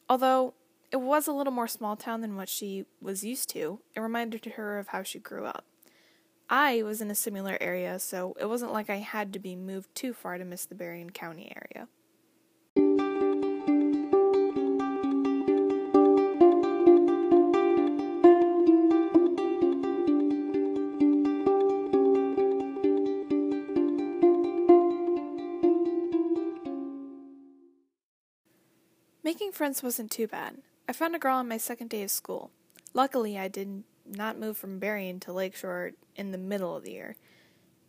Although 0.07 0.53
it 0.89 1.01
was 1.01 1.27
a 1.27 1.34
little 1.34 1.51
more 1.51 1.67
small 1.67 1.98
town 1.98 2.22
than 2.22 2.38
what 2.38 2.48
she 2.48 2.86
was 3.01 3.25
used 3.25 3.50
to, 3.50 3.81
it 3.93 4.00
reminded 4.00 4.45
her 4.45 4.79
of 4.79 4.88
how 4.88 5.03
she 5.03 5.19
grew 5.19 5.43
up. 5.43 5.65
I 6.49 6.83
was 6.83 7.01
in 7.01 7.09
a 7.09 7.15
similar 7.15 7.57
area, 7.59 7.97
so 7.97 8.35
it 8.39 8.45
wasn't 8.45 8.71
like 8.71 8.89
I 8.89 8.97
had 8.97 9.33
to 9.33 9.39
be 9.39 9.55
moved 9.55 9.93
too 9.95 10.13
far 10.13 10.37
to 10.37 10.45
miss 10.45 10.65
the 10.65 10.75
Berrien 10.75 11.09
County 11.09 11.51
area. 11.55 11.87
Making 29.23 29.51
friends 29.51 29.81
wasn't 29.81 30.11
too 30.11 30.27
bad. 30.27 30.57
I 30.87 30.93
found 30.93 31.15
a 31.15 31.19
girl 31.19 31.37
on 31.37 31.47
my 31.47 31.57
second 31.57 31.89
day 31.89 32.03
of 32.03 32.11
school. 32.11 32.51
Luckily, 32.93 33.39
I 33.39 33.47
did 33.47 33.83
not 34.05 34.37
move 34.37 34.55
from 34.55 34.77
Berrien 34.77 35.19
to 35.21 35.33
Lakeshore 35.33 35.93
in 36.15 36.31
the 36.31 36.38
middle 36.38 36.75
of 36.75 36.84
the 36.84 36.91
year. 36.91 37.15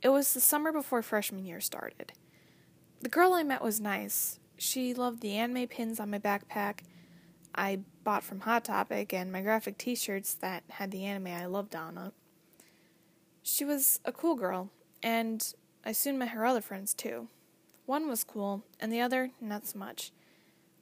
It 0.02 0.10
was 0.10 0.34
the 0.34 0.40
summer 0.40 0.72
before 0.72 1.02
freshman 1.02 1.44
year 1.44 1.60
started. 1.60 2.12
The 3.00 3.08
girl 3.08 3.34
I 3.34 3.42
met 3.42 3.62
was 3.62 3.80
nice. 3.80 4.38
She 4.56 4.94
loved 4.94 5.20
the 5.20 5.36
anime 5.36 5.68
pins 5.68 6.00
on 6.00 6.10
my 6.10 6.18
backpack 6.18 6.80
I 7.56 7.80
bought 8.04 8.22
from 8.22 8.40
Hot 8.40 8.64
Topic 8.64 9.14
and 9.14 9.32
my 9.32 9.40
graphic 9.40 9.78
t 9.78 9.94
shirts 9.94 10.34
that 10.34 10.64
had 10.68 10.90
the 10.90 11.04
anime 11.04 11.28
I 11.28 11.46
loved 11.46 11.74
on 11.74 11.96
it. 11.96 12.12
She 13.42 13.64
was 13.64 14.00
a 14.04 14.12
cool 14.12 14.34
girl, 14.34 14.70
and 15.02 15.54
I 15.84 15.92
soon 15.92 16.18
met 16.18 16.30
her 16.30 16.44
other 16.44 16.60
friends 16.60 16.92
too. 16.92 17.28
One 17.86 18.08
was 18.08 18.24
cool, 18.24 18.64
and 18.78 18.92
the 18.92 19.00
other, 19.00 19.30
not 19.40 19.66
so 19.66 19.78
much. 19.78 20.12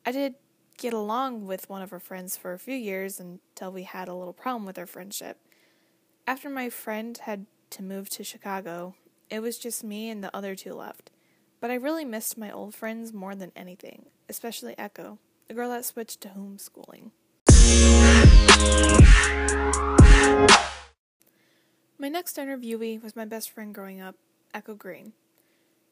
I 0.05 0.13
did 0.13 0.35
get 0.77 0.93
along 0.93 1.47
with 1.47 1.69
one 1.69 1.83
of 1.83 1.91
her 1.91 2.01
friends 2.01 2.37
for 2.37 2.53
a 2.53 2.59
few 2.59 2.75
years 2.75 3.21
until 3.21 3.71
we 3.71 3.85
had 3.85 4.09
a 4.09 4.15
little 4.15 4.33
problem 4.33 4.67
with 4.67 4.79
our 4.79 4.87
friendship. 4.87 5.39
After 6.27 6.49
my 6.49 6.71
friend 6.71 7.19
had 7.19 7.45
to 7.69 7.83
move 7.83 8.09
to 8.11 8.25
Chicago, 8.25 8.95
it 9.29 9.41
was 9.41 9.59
just 9.59 9.85
me 9.85 10.09
and 10.09 10.25
the 10.25 10.35
other 10.35 10.55
two 10.55 10.73
left. 10.73 11.11
But 11.61 11.71
I 11.71 11.75
really 11.75 12.07
missed 12.07 12.39
my 12.39 12.51
old 12.51 12.75
friends 12.75 13.13
more 13.13 13.35
than 13.35 13.53
anything, 13.55 14.07
especially 14.27 14.75
Echo, 14.79 15.19
the 15.49 15.55
girl 15.55 15.69
that 15.69 15.85
switched 15.85 16.23
to 16.23 16.29
homeschooling. 16.29 17.11
My 21.99 22.09
next 22.09 22.39
interviewee 22.39 23.03
was 23.03 23.15
my 23.15 23.27
best 23.27 23.51
friend 23.51 23.75
growing 23.75 24.01
up, 24.01 24.17
Echo 24.55 24.75
Green. 24.75 25.13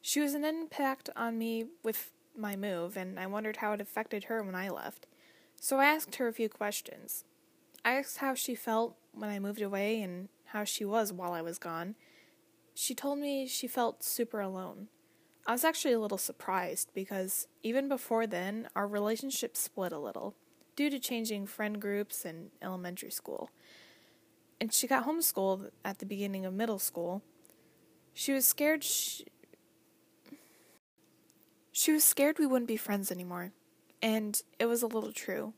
She 0.01 0.19
was 0.19 0.33
an 0.33 0.43
impact 0.43 1.11
on 1.15 1.37
me 1.37 1.65
with 1.83 2.11
my 2.35 2.55
move, 2.55 2.97
and 2.97 3.19
I 3.19 3.27
wondered 3.27 3.57
how 3.57 3.73
it 3.73 3.81
affected 3.81 4.23
her 4.23 4.41
when 4.41 4.55
I 4.55 4.69
left. 4.69 5.05
So 5.61 5.79
I 5.79 5.85
asked 5.85 6.15
her 6.15 6.27
a 6.27 6.33
few 6.33 6.49
questions. 6.49 7.23
I 7.85 7.93
asked 7.93 8.17
how 8.17 8.33
she 8.33 8.55
felt 8.55 8.95
when 9.13 9.29
I 9.29 9.39
moved 9.39 9.61
away 9.61 10.01
and 10.01 10.29
how 10.45 10.63
she 10.63 10.85
was 10.85 11.13
while 11.13 11.33
I 11.33 11.41
was 11.41 11.57
gone. 11.57 11.95
She 12.73 12.95
told 12.95 13.19
me 13.19 13.47
she 13.47 13.67
felt 13.67 14.03
super 14.03 14.39
alone. 14.39 14.87
I 15.45 15.51
was 15.51 15.63
actually 15.63 15.93
a 15.93 15.99
little 15.99 16.17
surprised 16.17 16.91
because 16.93 17.47
even 17.63 17.89
before 17.89 18.25
then, 18.25 18.67
our 18.75 18.87
relationship 18.87 19.57
split 19.57 19.91
a 19.91 19.99
little 19.99 20.35
due 20.75 20.89
to 20.89 20.99
changing 20.99 21.47
friend 21.47 21.79
groups 21.81 22.25
in 22.25 22.49
elementary 22.61 23.11
school. 23.11 23.49
And 24.59 24.73
she 24.73 24.87
got 24.87 25.05
homeschooled 25.05 25.71
at 25.83 25.99
the 25.99 26.05
beginning 26.05 26.45
of 26.45 26.53
middle 26.53 26.79
school. 26.79 27.21
She 28.13 28.31
was 28.31 28.45
scared 28.45 28.83
she, 28.83 29.25
she 31.71 31.91
was 31.91 32.03
scared 32.03 32.39
we 32.39 32.45
wouldn't 32.45 32.67
be 32.67 32.77
friends 32.77 33.11
anymore, 33.11 33.51
and 34.01 34.41
it 34.59 34.67
was 34.67 34.83
a 34.83 34.87
little 34.87 35.11
true. 35.11 35.53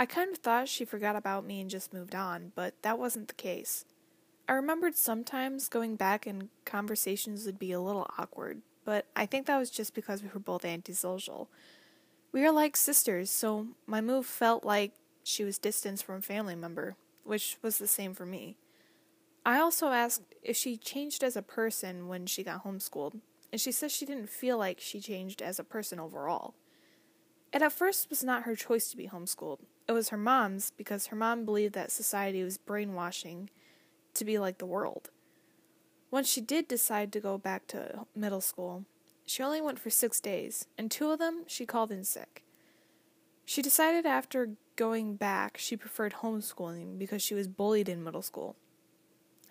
I 0.00 0.06
kind 0.06 0.32
of 0.32 0.38
thought 0.38 0.66
she 0.66 0.86
forgot 0.86 1.14
about 1.14 1.44
me 1.44 1.60
and 1.60 1.68
just 1.68 1.92
moved 1.92 2.14
on, 2.14 2.52
but 2.54 2.72
that 2.80 2.98
wasn't 2.98 3.28
the 3.28 3.34
case. 3.34 3.84
I 4.48 4.54
remembered 4.54 4.96
sometimes 4.96 5.68
going 5.68 5.96
back 5.96 6.26
and 6.26 6.48
conversations 6.64 7.44
would 7.44 7.58
be 7.58 7.70
a 7.72 7.82
little 7.82 8.10
awkward, 8.16 8.62
but 8.86 9.04
I 9.14 9.26
think 9.26 9.44
that 9.44 9.58
was 9.58 9.68
just 9.68 9.92
because 9.92 10.22
we 10.22 10.30
were 10.32 10.40
both 10.40 10.64
antisocial. 10.64 11.50
We 12.32 12.46
are 12.46 12.50
like 12.50 12.78
sisters, 12.78 13.30
so 13.30 13.66
my 13.86 14.00
move 14.00 14.24
felt 14.24 14.64
like 14.64 14.92
she 15.22 15.44
was 15.44 15.58
distanced 15.58 16.04
from 16.06 16.14
a 16.14 16.22
family 16.22 16.54
member, 16.54 16.96
which 17.22 17.58
was 17.60 17.76
the 17.76 17.86
same 17.86 18.14
for 18.14 18.24
me. 18.24 18.56
I 19.44 19.60
also 19.60 19.88
asked 19.88 20.22
if 20.42 20.56
she 20.56 20.78
changed 20.78 21.22
as 21.22 21.36
a 21.36 21.42
person 21.42 22.08
when 22.08 22.24
she 22.24 22.42
got 22.42 22.64
homeschooled, 22.64 23.20
and 23.52 23.60
she 23.60 23.70
says 23.70 23.92
she 23.92 24.06
didn't 24.06 24.30
feel 24.30 24.56
like 24.56 24.80
she 24.80 24.98
changed 24.98 25.42
as 25.42 25.58
a 25.58 25.62
person 25.62 26.00
overall. 26.00 26.54
It 27.52 27.60
at 27.62 27.72
first 27.72 28.08
was 28.08 28.24
not 28.24 28.44
her 28.44 28.54
choice 28.54 28.90
to 28.90 28.96
be 28.96 29.08
homeschooled. 29.08 29.58
It 29.90 29.92
was 29.92 30.10
her 30.10 30.16
mom's 30.16 30.70
because 30.76 31.08
her 31.08 31.16
mom 31.16 31.44
believed 31.44 31.74
that 31.74 31.90
society 31.90 32.44
was 32.44 32.58
brainwashing 32.58 33.50
to 34.14 34.24
be 34.24 34.38
like 34.38 34.58
the 34.58 34.64
world. 34.64 35.10
Once 36.12 36.28
she 36.28 36.40
did 36.40 36.68
decide 36.68 37.12
to 37.12 37.18
go 37.18 37.36
back 37.36 37.66
to 37.66 38.06
middle 38.14 38.40
school, 38.40 38.84
she 39.26 39.42
only 39.42 39.60
went 39.60 39.80
for 39.80 39.90
six 39.90 40.20
days, 40.20 40.68
and 40.78 40.92
two 40.92 41.10
of 41.10 41.18
them 41.18 41.42
she 41.48 41.66
called 41.66 41.90
in 41.90 42.04
sick. 42.04 42.44
She 43.44 43.62
decided 43.62 44.06
after 44.06 44.50
going 44.76 45.16
back 45.16 45.58
she 45.58 45.76
preferred 45.76 46.14
homeschooling 46.22 46.96
because 46.96 47.20
she 47.20 47.34
was 47.34 47.48
bullied 47.48 47.88
in 47.88 48.04
middle 48.04 48.22
school. 48.22 48.54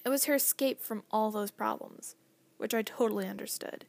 It 0.06 0.10
was 0.10 0.24
her 0.24 0.36
escape 0.36 0.80
from 0.80 1.04
all 1.12 1.32
those 1.32 1.52
problems 1.52 2.16
which 2.56 2.74
I 2.74 2.82
totally 2.82 3.28
understood. 3.28 3.84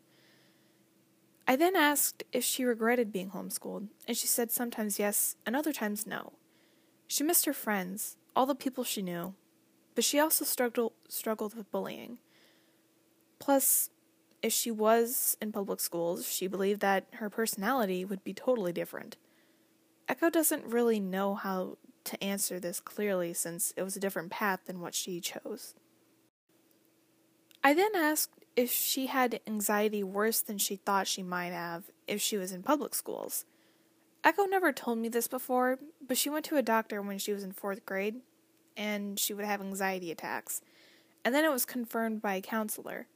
I 1.47 1.55
then 1.55 1.77
asked 1.77 2.25
if 2.33 2.43
she 2.43 2.65
regretted 2.65 3.13
being 3.13 3.31
homeschooled, 3.31 3.87
and 4.09 4.17
she 4.17 4.27
said 4.27 4.51
sometimes 4.51 4.99
yes 4.99 5.37
and 5.47 5.55
other 5.55 5.73
times 5.73 6.09
no. 6.09 6.33
She 7.11 7.25
missed 7.25 7.45
her 7.47 7.53
friends, 7.53 8.17
all 8.37 8.47
the 8.47 8.55
people 8.55 8.85
she 8.85 9.03
knew, 9.03 9.35
but 9.97 10.05
she 10.05 10.21
also 10.21 10.45
struggled 10.45 10.93
struggled 11.09 11.57
with 11.57 11.69
bullying. 11.73 12.19
Plus, 13.41 13.91
if 14.43 14.53
she 14.53 14.71
was 14.71 15.37
in 15.43 15.51
public 15.51 15.81
schools, 15.81 16.31
she 16.31 16.47
believed 16.47 16.81
that 16.83 17.09
her 17.15 17.29
personality 17.29 18.05
would 18.05 18.23
be 18.23 18.33
totally 18.33 18.73
different. 18.73 19.17
Echo 20.09 20.31
doesn't 20.31 20.65
really 20.65 21.01
know 21.01 21.35
how 21.35 21.79
to 22.05 22.23
answer 22.23 22.61
this 22.61 22.79
clearly 22.79 23.35
since 23.35 23.75
it 23.77 23.83
was 23.83 23.97
a 23.97 24.01
different 24.01 24.31
path 24.31 24.61
than 24.67 24.81
what 24.81 24.95
she 24.95 25.21
chose. 25.21 25.75
I 27.65 27.75
then 27.75 27.97
asked 27.97 28.45
if 28.55 28.71
she 28.71 29.07
had 29.07 29.41
anxiety 29.49 30.05
worse 30.05 30.41
than 30.43 30.59
she 30.59 30.77
thought 30.77 31.09
she 31.09 31.25
might 31.25 31.53
have 31.53 31.91
if 32.07 32.21
she 32.21 32.37
was 32.37 32.53
in 32.53 32.63
public 32.63 32.95
schools. 32.95 33.47
Echo 34.23 34.45
never 34.45 34.73
told 34.73 34.99
me 34.99 35.09
this 35.09 35.29
before, 35.29 35.79
but 36.07 36.19
she 36.19 36.29
went 36.29 36.45
to 36.47 36.57
a 36.57 36.63
doctor 36.63 37.01
when 37.01 37.19
she 37.19 37.33
was 37.33 37.43
in 37.43 37.53
fourth 37.53 37.87
grade, 37.87 38.17
and 38.77 39.19
she 39.19 39.33
would 39.33 39.47
have 39.47 39.61
anxiety 39.61 40.11
attacks. 40.11 40.61
And 41.25 41.35
then 41.35 41.45
it 41.45 41.51
was 41.51 41.65
confirmed 41.65 42.21
by 42.21 42.35
a 42.35 42.41
counselor. 42.41 43.07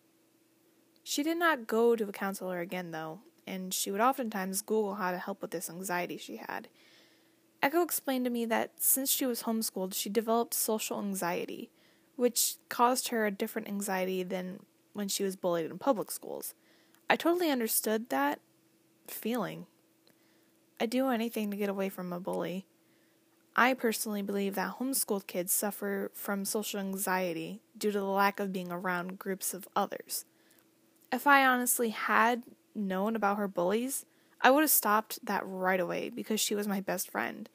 She 1.02 1.22
did 1.22 1.36
not 1.36 1.66
go 1.66 1.94
to 1.94 2.08
a 2.08 2.12
counselor 2.12 2.60
again, 2.60 2.90
though, 2.90 3.20
and 3.46 3.74
she 3.74 3.90
would 3.90 4.00
oftentimes 4.00 4.62
Google 4.62 4.94
how 4.94 5.10
to 5.10 5.18
help 5.18 5.42
with 5.42 5.50
this 5.50 5.68
anxiety 5.68 6.16
she 6.16 6.36
had. 6.36 6.68
Echo 7.62 7.82
explained 7.82 8.24
to 8.24 8.30
me 8.30 8.44
that 8.46 8.72
since 8.78 9.10
she 9.10 9.26
was 9.26 9.42
homeschooled, 9.42 9.94
she 9.94 10.08
developed 10.08 10.54
social 10.54 10.98
anxiety, 10.98 11.70
which 12.16 12.56
caused 12.68 13.08
her 13.08 13.26
a 13.26 13.30
different 13.30 13.68
anxiety 13.68 14.22
than 14.22 14.60
when 14.94 15.08
she 15.08 15.24
was 15.24 15.36
bullied 15.36 15.70
in 15.70 15.78
public 15.78 16.10
schools. 16.10 16.54
I 17.08 17.16
totally 17.16 17.50
understood 17.50 18.08
that 18.08 18.40
feeling. 19.06 19.66
I'd 20.80 20.90
do 20.90 21.08
anything 21.08 21.50
to 21.50 21.56
get 21.56 21.68
away 21.68 21.88
from 21.88 22.12
a 22.12 22.20
bully. 22.20 22.66
I 23.56 23.74
personally 23.74 24.22
believe 24.22 24.56
that 24.56 24.78
homeschooled 24.78 25.28
kids 25.28 25.52
suffer 25.52 26.10
from 26.12 26.44
social 26.44 26.80
anxiety 26.80 27.60
due 27.78 27.92
to 27.92 28.00
the 28.00 28.04
lack 28.04 28.40
of 28.40 28.52
being 28.52 28.72
around 28.72 29.18
groups 29.18 29.54
of 29.54 29.68
others. 29.76 30.24
If 31.12 31.26
I 31.26 31.46
honestly 31.46 31.90
had 31.90 32.42
known 32.74 33.14
about 33.14 33.38
her 33.38 33.46
bullies, 33.46 34.04
I 34.40 34.50
would 34.50 34.62
have 34.62 34.70
stopped 34.70 35.24
that 35.24 35.42
right 35.46 35.78
away 35.78 36.10
because 36.10 36.40
she 36.40 36.56
was 36.56 36.66
my 36.66 36.80
best 36.80 37.08
friend. 37.08 37.48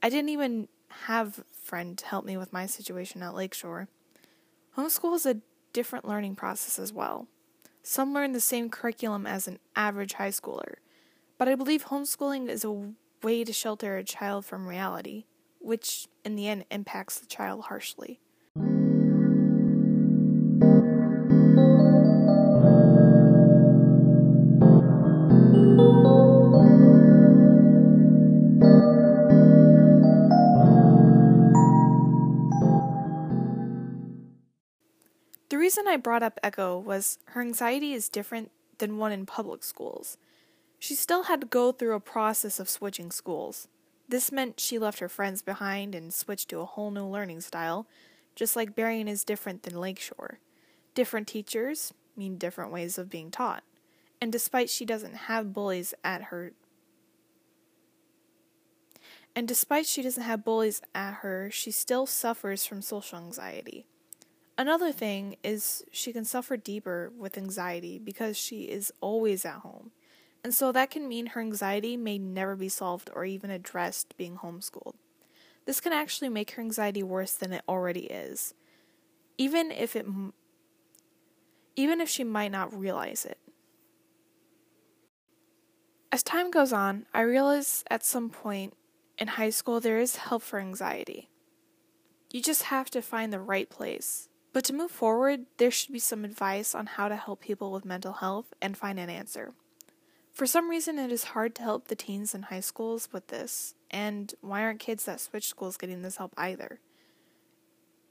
I 0.00 0.08
didn't 0.08 0.30
even 0.30 0.68
have 1.06 1.40
a 1.40 1.44
friend 1.64 1.98
to 1.98 2.06
help 2.06 2.24
me 2.24 2.36
with 2.36 2.52
my 2.52 2.66
situation 2.66 3.22
at 3.22 3.34
Lakeshore. 3.34 3.88
Homeschool 4.76 5.16
is 5.16 5.26
a 5.26 5.40
different 5.72 6.06
learning 6.06 6.36
process 6.36 6.78
as 6.78 6.92
well. 6.92 7.26
Some 7.82 8.14
learn 8.14 8.32
the 8.32 8.40
same 8.40 8.70
curriculum 8.70 9.26
as 9.26 9.48
an 9.48 9.58
average 9.74 10.14
high 10.14 10.30
schooler, 10.30 10.76
but 11.36 11.48
I 11.48 11.56
believe 11.56 11.86
homeschooling 11.86 12.48
is 12.48 12.64
a 12.64 12.92
way 13.22 13.42
to 13.44 13.52
shelter 13.52 13.96
a 13.96 14.04
child 14.04 14.44
from 14.44 14.68
reality, 14.68 15.24
which 15.58 16.06
in 16.24 16.36
the 16.36 16.46
end 16.46 16.64
impacts 16.70 17.18
the 17.18 17.26
child 17.26 17.64
harshly. 17.64 18.20
The 35.50 35.58
reason 35.58 35.88
I 35.88 35.96
brought 35.96 36.22
up 36.22 36.38
Echo 36.42 36.78
was 36.78 37.18
her 37.26 37.40
anxiety 37.40 37.92
is 37.92 38.08
different 38.08 38.50
than 38.78 38.98
one 38.98 39.12
in 39.12 39.26
public 39.26 39.64
schools. 39.64 40.16
She 40.84 40.94
still 40.94 41.22
had 41.22 41.40
to 41.40 41.46
go 41.46 41.72
through 41.72 41.94
a 41.94 41.98
process 41.98 42.60
of 42.60 42.68
switching 42.68 43.10
schools. 43.10 43.68
This 44.06 44.30
meant 44.30 44.60
she 44.60 44.78
left 44.78 44.98
her 44.98 45.08
friends 45.08 45.40
behind 45.40 45.94
and 45.94 46.12
switched 46.12 46.50
to 46.50 46.60
a 46.60 46.66
whole 46.66 46.90
new 46.90 47.06
learning 47.06 47.40
style, 47.40 47.86
just 48.34 48.54
like 48.54 48.76
Berrien 48.76 49.08
is 49.08 49.24
different 49.24 49.62
than 49.62 49.80
Lakeshore. 49.80 50.40
Different 50.92 51.26
teachers 51.26 51.94
mean 52.18 52.36
different 52.36 52.70
ways 52.70 52.98
of 52.98 53.08
being 53.08 53.30
taught. 53.30 53.62
And 54.20 54.30
despite 54.30 54.68
she 54.68 54.84
doesn't 54.84 55.14
have 55.14 55.54
bullies 55.54 55.94
at 56.04 56.24
her 56.24 56.52
and 59.34 59.48
despite 59.48 59.86
she 59.86 60.02
doesn't 60.02 60.22
have 60.22 60.44
bullies 60.44 60.82
at 60.94 61.14
her, 61.22 61.50
she 61.50 61.70
still 61.70 62.04
suffers 62.04 62.66
from 62.66 62.82
social 62.82 63.18
anxiety. 63.18 63.86
Another 64.58 64.92
thing 64.92 65.36
is 65.42 65.82
she 65.90 66.12
can 66.12 66.26
suffer 66.26 66.58
deeper 66.58 67.10
with 67.16 67.38
anxiety 67.38 67.98
because 67.98 68.36
she 68.36 68.64
is 68.64 68.92
always 69.00 69.46
at 69.46 69.60
home. 69.60 69.92
And 70.44 70.54
so 70.54 70.70
that 70.72 70.90
can 70.90 71.08
mean 71.08 71.28
her 71.28 71.40
anxiety 71.40 71.96
may 71.96 72.18
never 72.18 72.54
be 72.54 72.68
solved 72.68 73.10
or 73.14 73.24
even 73.24 73.50
addressed 73.50 74.14
being 74.18 74.36
homeschooled. 74.36 74.94
This 75.64 75.80
can 75.80 75.94
actually 75.94 76.28
make 76.28 76.50
her 76.52 76.62
anxiety 76.62 77.02
worse 77.02 77.32
than 77.32 77.54
it 77.54 77.64
already 77.66 78.04
is, 78.04 78.52
even 79.38 79.70
if 79.70 79.96
it 79.96 80.06
even 81.76 82.00
if 82.00 82.08
she 82.10 82.22
might 82.22 82.52
not 82.52 82.78
realize 82.78 83.24
it. 83.24 83.38
As 86.12 86.22
time 86.22 86.50
goes 86.50 86.72
on, 86.72 87.06
I 87.12 87.22
realize 87.22 87.82
at 87.90 88.04
some 88.04 88.28
point 88.28 88.74
in 89.18 89.28
high 89.28 89.50
school 89.50 89.80
there 89.80 89.98
is 89.98 90.16
help 90.16 90.42
for 90.42 90.60
anxiety. 90.60 91.30
You 92.30 92.42
just 92.42 92.64
have 92.64 92.90
to 92.90 93.02
find 93.02 93.32
the 93.32 93.40
right 93.40 93.68
place. 93.68 94.28
But 94.52 94.64
to 94.66 94.72
move 94.72 94.92
forward, 94.92 95.46
there 95.56 95.72
should 95.72 95.92
be 95.92 95.98
some 95.98 96.24
advice 96.24 96.74
on 96.74 96.86
how 96.86 97.08
to 97.08 97.16
help 97.16 97.40
people 97.40 97.72
with 97.72 97.84
mental 97.84 98.12
health 98.12 98.52
and 98.62 98.76
find 98.76 99.00
an 99.00 99.10
answer. 99.10 99.54
For 100.34 100.46
some 100.46 100.68
reason, 100.68 100.98
it 100.98 101.12
is 101.12 101.24
hard 101.24 101.54
to 101.54 101.62
help 101.62 101.86
the 101.86 101.94
teens 101.94 102.34
in 102.34 102.42
high 102.42 102.58
schools 102.58 103.08
with 103.12 103.28
this, 103.28 103.76
and 103.88 104.34
why 104.40 104.62
aren't 104.62 104.80
kids 104.80 105.04
that 105.04 105.20
switch 105.20 105.46
schools 105.46 105.76
getting 105.76 106.02
this 106.02 106.16
help 106.16 106.34
either? 106.36 106.80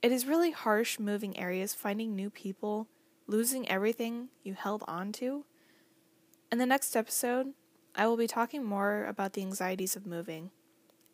It 0.00 0.10
is 0.10 0.26
really 0.26 0.50
harsh 0.50 0.98
moving 0.98 1.38
areas, 1.38 1.74
finding 1.74 2.16
new 2.16 2.30
people, 2.30 2.88
losing 3.26 3.68
everything 3.68 4.28
you 4.42 4.54
held 4.54 4.84
on 4.88 5.12
to. 5.12 5.44
In 6.50 6.56
the 6.56 6.64
next 6.64 6.96
episode, 6.96 7.52
I 7.94 8.06
will 8.06 8.16
be 8.16 8.26
talking 8.26 8.64
more 8.64 9.04
about 9.04 9.34
the 9.34 9.42
anxieties 9.42 9.94
of 9.94 10.06
moving 10.06 10.50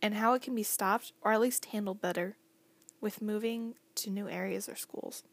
and 0.00 0.14
how 0.14 0.34
it 0.34 0.42
can 0.42 0.54
be 0.54 0.62
stopped 0.62 1.12
or 1.22 1.32
at 1.32 1.40
least 1.40 1.66
handled 1.66 2.00
better 2.00 2.36
with 3.00 3.20
moving 3.20 3.74
to 3.96 4.10
new 4.10 4.28
areas 4.28 4.68
or 4.68 4.76
schools. 4.76 5.24